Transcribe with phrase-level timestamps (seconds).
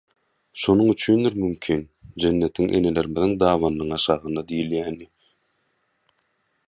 [0.61, 1.83] Şonuň üçindir mümkin,
[2.25, 5.11] jennetiň enelerimiziň dabanynyň aşagynda diýilýäni?